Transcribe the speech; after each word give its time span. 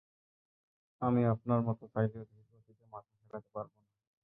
আমি 1.01 1.21
আপনার 1.33 1.59
মতো 1.67 1.83
চাইলেও 1.93 2.23
ধীর 2.29 2.45
গতিতে 2.51 2.83
মাথা 2.93 3.11
খাটাতে 3.19 3.49
পারব 3.55 3.71
না! 3.77 3.87